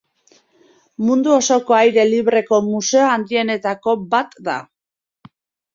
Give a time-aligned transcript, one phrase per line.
[1.09, 4.59] Mundu osoko aire libreko museo handienetako bat da.